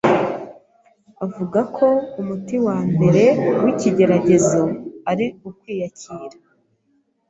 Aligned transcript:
Avuga 1.25 1.59
ko 1.75 1.87
umuti 2.21 2.55
wa 2.65 2.77
mbere 2.93 3.23
w’ikigeragezo 3.63 4.61
ari 5.11 5.25
Ukwiyakira 5.49 6.37